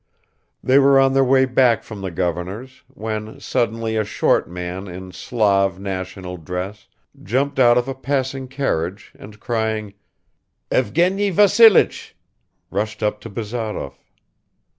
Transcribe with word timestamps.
They 0.63 0.79
were 0.79 0.99
on 0.99 1.13
their 1.13 1.23
way 1.23 1.45
back 1.45 1.83
from 1.83 2.01
the 2.01 2.09
governor's, 2.09 2.81
when 2.87 3.39
suddenly 3.39 3.95
a 3.97 4.03
short 4.03 4.49
man 4.49 4.87
in 4.87 5.11
Slav 5.11 5.79
national 5.79 6.37
dress 6.37 6.87
jumped 7.21 7.59
out 7.59 7.77
of 7.77 7.87
a 7.87 7.93
passing 7.93 8.47
carriage 8.47 9.11
and 9.13 9.39
crying 9.39 9.93
"Evgeny 10.71 11.31
Vassilich," 11.31 12.15
rushed 12.71 13.03
up 13.03 13.21
to 13.21 13.29
Bazarov. 13.29 13.95